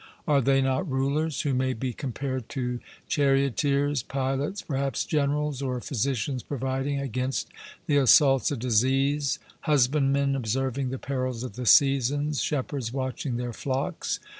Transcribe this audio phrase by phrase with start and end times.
[0.27, 6.41] Are they not rulers, who may be compared to charioteers, pilots, perhaps generals, or physicians
[6.41, 7.49] providing against
[7.85, 9.37] the assaults of disease,
[9.69, 14.19] husbandmen observing the perils of the seasons, shepherds watching their flocks?